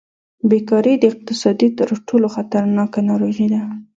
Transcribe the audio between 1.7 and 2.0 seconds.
تر